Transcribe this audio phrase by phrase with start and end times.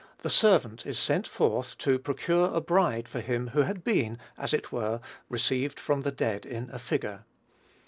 [0.23, 4.51] the servant is sent forth to procure a bride for him who had been, as
[4.51, 7.23] it were, received from the dead in a figure.